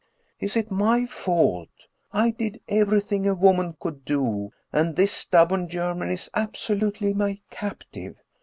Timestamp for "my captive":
7.13-8.15